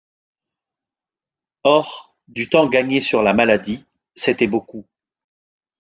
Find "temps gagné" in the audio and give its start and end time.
2.49-2.99